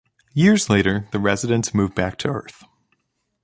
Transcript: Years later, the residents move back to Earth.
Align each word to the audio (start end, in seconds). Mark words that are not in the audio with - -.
Years 0.33 0.67
later, 0.67 1.07
the 1.11 1.19
residents 1.19 1.75
move 1.75 1.93
back 1.93 2.17
to 2.17 2.27
Earth. 2.27 2.63